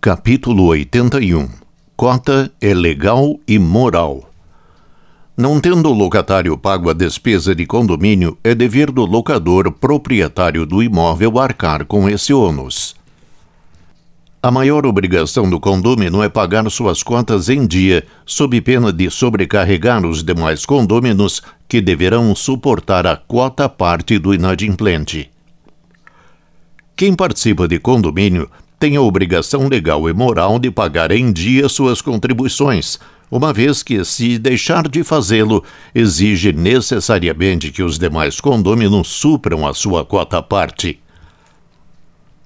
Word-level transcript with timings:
Capítulo 0.00 0.66
81 0.66 1.48
Cota 1.96 2.52
é 2.60 2.72
legal 2.72 3.36
e 3.48 3.58
moral. 3.58 4.30
Não 5.36 5.58
tendo 5.58 5.88
o 5.88 5.92
locatário 5.92 6.56
pago 6.56 6.88
a 6.88 6.92
despesa 6.92 7.52
de 7.52 7.66
condomínio, 7.66 8.38
é 8.44 8.54
dever 8.54 8.92
do 8.92 9.04
locador 9.04 9.72
proprietário 9.72 10.64
do 10.64 10.84
imóvel 10.84 11.36
arcar 11.40 11.84
com 11.84 12.08
esse 12.08 12.32
ônus. 12.32 12.94
A 14.40 14.52
maior 14.52 14.86
obrigação 14.86 15.50
do 15.50 15.58
condômino 15.58 16.22
é 16.22 16.28
pagar 16.28 16.70
suas 16.70 17.02
contas 17.02 17.48
em 17.48 17.66
dia, 17.66 18.06
sob 18.24 18.60
pena 18.60 18.92
de 18.92 19.10
sobrecarregar 19.10 20.06
os 20.06 20.22
demais 20.22 20.64
condôminos 20.64 21.42
que 21.68 21.80
deverão 21.80 22.32
suportar 22.36 23.04
a 23.04 23.16
quota 23.16 23.68
parte 23.68 24.16
do 24.16 24.32
inadimplente. 24.32 25.28
Quem 26.94 27.16
participa 27.16 27.66
de 27.66 27.80
condomínio 27.80 28.48
tem 28.78 28.96
a 28.96 29.00
obrigação 29.00 29.68
legal 29.68 30.08
e 30.08 30.12
moral 30.12 30.58
de 30.58 30.70
pagar 30.70 31.10
em 31.10 31.32
dia 31.32 31.68
suas 31.68 32.00
contribuições, 32.00 32.98
uma 33.30 33.52
vez 33.52 33.82
que, 33.82 34.04
se 34.04 34.38
deixar 34.38 34.88
de 34.88 35.02
fazê-lo, 35.02 35.62
exige 35.94 36.52
necessariamente 36.52 37.70
que 37.70 37.82
os 37.82 37.98
demais 37.98 38.40
condôminos 38.40 39.08
supram 39.08 39.66
a 39.66 39.74
sua 39.74 40.04
quota 40.04 40.42
parte. 40.42 40.98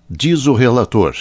Diz 0.09 0.47
o 0.47 0.55
relator. 0.55 1.15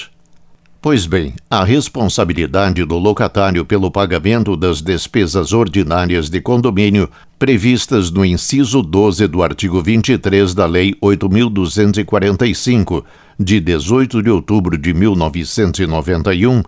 Pois 0.81 1.05
bem, 1.05 1.35
a 1.47 1.63
responsabilidade 1.63 2.83
do 2.83 2.97
locatário 2.97 3.63
pelo 3.63 3.91
pagamento 3.91 4.57
das 4.57 4.81
despesas 4.81 5.53
ordinárias 5.53 6.27
de 6.27 6.41
condomínio 6.41 7.07
previstas 7.37 8.09
no 8.09 8.25
inciso 8.25 8.81
12 8.81 9.27
do 9.27 9.43
artigo 9.43 9.79
23 9.79 10.55
da 10.55 10.65
Lei 10.65 10.95
8245, 10.99 13.05
de 13.39 13.59
18 13.59 14.23
de 14.23 14.31
outubro 14.31 14.75
de 14.75 14.91
1991, 14.91 16.63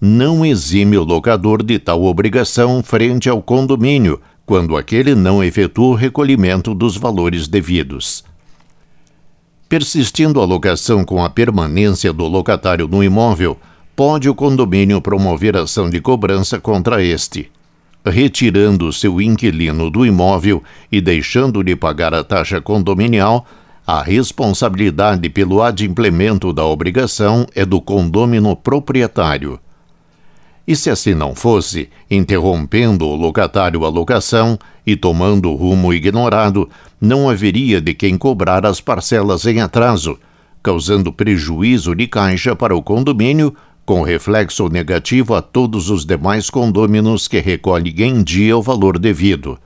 não 0.00 0.44
exime 0.44 0.98
o 0.98 1.04
locador 1.04 1.62
de 1.62 1.78
tal 1.78 2.02
obrigação 2.02 2.82
frente 2.82 3.28
ao 3.28 3.40
condomínio, 3.40 4.20
quando 4.44 4.76
aquele 4.76 5.14
não 5.14 5.42
efetua 5.42 5.86
o 5.86 5.94
recolhimento 5.94 6.74
dos 6.74 6.96
valores 6.96 7.46
devidos. 7.46 8.24
Persistindo 9.72 10.38
a 10.38 10.44
locação 10.44 11.02
com 11.02 11.24
a 11.24 11.30
permanência 11.30 12.12
do 12.12 12.28
locatário 12.28 12.86
no 12.86 13.02
imóvel, 13.02 13.56
pode 13.96 14.28
o 14.28 14.34
condomínio 14.34 15.00
promover 15.00 15.56
ação 15.56 15.88
de 15.88 15.98
cobrança 15.98 16.60
contra 16.60 17.02
este. 17.02 17.50
Retirando 18.04 18.92
seu 18.92 19.18
inquilino 19.18 19.88
do 19.88 20.04
imóvel 20.04 20.62
e 20.92 21.00
deixando 21.00 21.64
de 21.64 21.74
pagar 21.74 22.12
a 22.12 22.22
taxa 22.22 22.60
condominial, 22.60 23.46
a 23.86 24.02
responsabilidade 24.02 25.30
pelo 25.30 25.62
adimplemento 25.62 26.52
da 26.52 26.66
obrigação 26.66 27.46
é 27.54 27.64
do 27.64 27.80
condômino 27.80 28.54
proprietário. 28.54 29.58
E 30.66 30.76
se 30.76 30.90
assim 30.90 31.14
não 31.14 31.34
fosse, 31.34 31.88
interrompendo 32.10 33.04
o 33.06 33.16
locatário 33.16 33.84
a 33.84 33.88
locação 33.88 34.58
e 34.86 34.96
tomando 34.96 35.52
rumo 35.54 35.92
ignorado, 35.92 36.68
não 37.00 37.28
haveria 37.28 37.80
de 37.80 37.94
quem 37.94 38.16
cobrar 38.16 38.64
as 38.64 38.80
parcelas 38.80 39.44
em 39.44 39.60
atraso, 39.60 40.18
causando 40.62 41.12
prejuízo 41.12 41.94
de 41.94 42.06
caixa 42.06 42.54
para 42.54 42.76
o 42.76 42.82
condomínio, 42.82 43.54
com 43.84 44.02
reflexo 44.02 44.68
negativo 44.68 45.34
a 45.34 45.42
todos 45.42 45.90
os 45.90 46.06
demais 46.06 46.48
condôminos 46.48 47.26
que 47.26 47.40
recolhem 47.40 47.94
em 47.98 48.22
dia 48.22 48.56
o 48.56 48.62
valor 48.62 48.98
devido. 48.98 49.58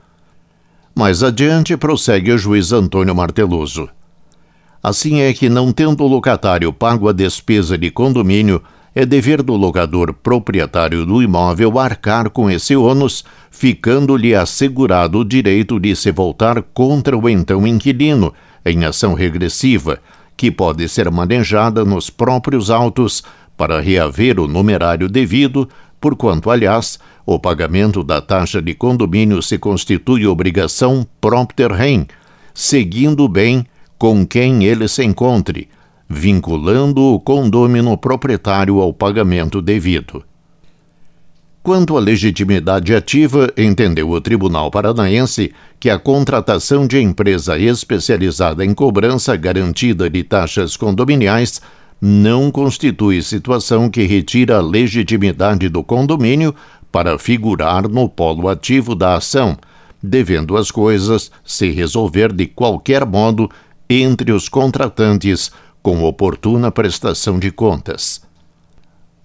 Mais 0.95 1.21
adiante, 1.21 1.77
prossegue 1.77 2.31
o 2.31 2.37
juiz 2.39 2.71
Antônio 2.71 3.13
Marteloso. 3.13 3.87
Assim 4.81 5.19
é 5.19 5.31
que, 5.33 5.47
não 5.47 5.71
tendo 5.71 6.03
o 6.03 6.07
locatário 6.07 6.73
pago 6.73 7.07
a 7.07 7.13
despesa 7.13 7.77
de 7.77 7.91
condomínio, 7.91 8.63
é 8.93 9.05
dever 9.05 9.43
do 9.43 9.55
locador 9.55 10.13
proprietário 10.13 11.05
do 11.05 11.21
imóvel 11.21 11.77
arcar 11.77 12.29
com 12.29 12.49
esse 12.49 12.75
ônus, 12.75 13.23
ficando-lhe 13.51 14.33
assegurado 14.33 15.19
o 15.19 15.25
direito 15.25 15.79
de 15.79 15.95
se 15.95 16.11
voltar 16.11 16.61
contra 16.61 17.17
o 17.17 17.29
então 17.29 17.65
inquilino, 17.67 18.33
em 18.65 18.83
ação 18.85 19.13
regressiva, 19.13 19.99
que 20.35 20.51
pode 20.51 20.87
ser 20.87 21.09
manejada 21.09 21.85
nos 21.85 22.09
próprios 22.09 22.69
autos 22.69 23.23
para 23.55 23.79
reaver 23.79 24.39
o 24.39 24.47
numerário 24.47 25.09
devido, 25.09 25.67
porquanto, 25.99 26.49
aliás, 26.49 26.99
o 27.25 27.39
pagamento 27.39 28.03
da 28.03 28.21
taxa 28.21 28.61
de 28.61 28.73
condomínio 28.73 29.41
se 29.41 29.57
constitui 29.57 30.27
obrigação 30.27 31.05
propter 31.19 31.71
rem, 31.71 32.07
seguindo 32.53 33.27
bem 33.27 33.65
com 33.97 34.25
quem 34.25 34.63
ele 34.63 34.87
se 34.87 35.03
encontre, 35.03 35.67
vinculando 36.09 37.01
o 37.01 37.19
condômino 37.19 37.97
proprietário 37.97 38.79
ao 38.79 38.93
pagamento 38.93 39.61
devido. 39.61 40.23
Quanto 41.61 41.97
à 41.97 41.99
legitimidade 41.99 42.95
ativa, 42.95 43.51
entendeu 43.57 44.09
o 44.09 44.21
Tribunal 44.21 44.71
Paranaense 44.71 45.51
que 45.77 45.89
a 45.89 45.99
contratação 45.99 46.87
de 46.87 47.01
empresa 47.01 47.59
especializada 47.59 48.63
em 48.63 48.73
cobrança 48.73 49.35
garantida 49.35 50.09
de 50.09 50.23
taxas 50.23 50.77
condominiais 50.77 51.61
não 51.99 52.49
constitui 52.51 53.21
situação 53.21 53.89
que 53.89 54.03
retira 54.03 54.59
a 54.59 54.61
legitimidade 54.61 55.67
do 55.67 55.83
condomínio 55.83 56.55
para 56.89 57.19
figurar 57.19 57.89
no 57.89 58.07
polo 58.07 58.47
ativo 58.47 58.95
da 58.95 59.15
ação, 59.15 59.57
devendo 60.01 60.55
as 60.55 60.71
coisas 60.71 61.29
se 61.43 61.69
resolver 61.69 62.31
de 62.31 62.45
qualquer 62.45 63.05
modo 63.05 63.49
entre 63.89 64.31
os 64.31 64.47
contratantes 64.47 65.51
com 65.81 66.03
oportuna 66.03 66.71
prestação 66.71 67.39
de 67.39 67.51
contas. 67.51 68.21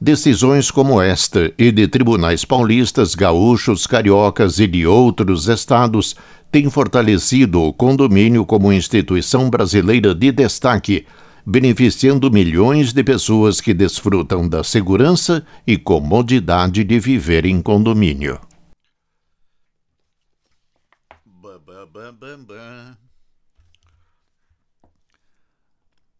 Decisões 0.00 0.68
como 0.68 1.00
esta 1.00 1.52
e 1.56 1.70
de 1.70 1.86
tribunais 1.86 2.44
paulistas, 2.44 3.14
gaúchos, 3.14 3.86
cariocas 3.86 4.58
e 4.58 4.66
de 4.66 4.84
outros 4.84 5.46
estados 5.46 6.16
têm 6.50 6.68
fortalecido 6.68 7.62
o 7.62 7.72
condomínio 7.72 8.44
como 8.44 8.72
instituição 8.72 9.48
brasileira 9.48 10.12
de 10.12 10.32
destaque, 10.32 11.06
beneficiando 11.46 12.30
milhões 12.30 12.92
de 12.92 13.04
pessoas 13.04 13.60
que 13.60 13.72
desfrutam 13.72 14.48
da 14.48 14.64
segurança 14.64 15.46
e 15.66 15.76
comodidade 15.78 16.82
de 16.84 16.98
viver 16.98 17.46
em 17.46 17.62
condomínio. 17.62 18.40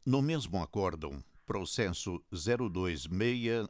No 0.04 0.20
mesmo 0.20 0.60
acórdão, 0.60 1.22
processo 1.46 2.20
026. 2.32 3.68